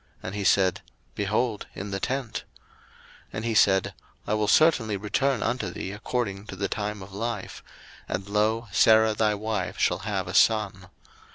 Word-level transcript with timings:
And 0.23 0.33
he 0.33 0.43
said, 0.43 0.81
Behold, 1.13 1.67
in 1.75 1.91
the 1.91 1.99
tent. 1.99 2.43
01:018:010 3.25 3.27
And 3.33 3.45
he 3.45 3.53
said, 3.53 3.93
I 4.25 4.33
will 4.33 4.47
certainly 4.47 4.97
return 4.97 5.43
unto 5.43 5.69
thee 5.69 5.91
according 5.91 6.47
to 6.47 6.55
the 6.55 6.67
time 6.67 7.03
of 7.03 7.13
life; 7.13 7.61
and, 8.09 8.27
lo, 8.27 8.67
Sarah 8.71 9.13
thy 9.13 9.35
wife 9.35 9.77
shall 9.77 9.99
have 9.99 10.27
a 10.27 10.33
son. 10.33 10.87